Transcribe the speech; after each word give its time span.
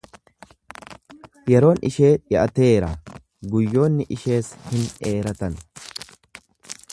Yeroon 1.51 1.81
ishee 1.89 2.09
dhi’ateera, 2.31 2.89
guyyoonni 3.53 4.09
ishees 4.17 4.51
hin 4.71 4.89
dheeratan. 4.97 5.61